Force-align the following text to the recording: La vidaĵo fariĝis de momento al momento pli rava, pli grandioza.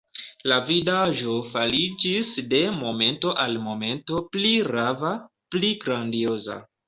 La 0.51 0.55
vidaĵo 0.69 1.33
fariĝis 1.49 2.31
de 2.53 2.61
momento 2.79 3.35
al 3.45 3.55
momento 3.67 4.21
pli 4.37 4.53
rava, 4.71 5.13
pli 5.57 5.71
grandioza. 5.85 6.59